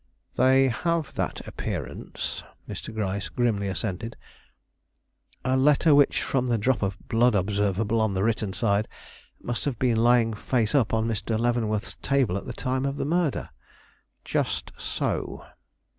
"They 0.35 0.67
have 0.69 1.13
that 1.13 1.45
appearance," 1.47 2.41
Mr. 2.67 2.91
Gryce 2.91 3.29
grimly 3.29 3.67
assented. 3.67 4.15
"A 5.45 5.55
letter 5.55 5.93
which, 5.93 6.23
from 6.23 6.47
the 6.47 6.57
drop 6.57 6.81
of 6.81 6.97
blood 7.07 7.35
observable 7.35 8.01
on 8.01 8.15
the 8.15 8.23
written 8.23 8.51
side, 8.51 8.87
must 9.43 9.63
have 9.65 9.77
been 9.77 9.97
lying 9.97 10.33
face 10.33 10.73
up 10.73 10.91
on 10.91 11.07
Mr. 11.07 11.37
Leavenworth's 11.37 11.97
table 12.01 12.35
at 12.35 12.45
the 12.47 12.51
time 12.53 12.87
of 12.87 12.97
the 12.97 13.05
murder" 13.05 13.51
"Just 14.25 14.71
so." 14.75 15.45